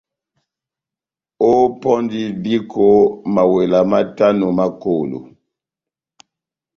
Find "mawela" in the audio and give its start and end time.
3.33-3.79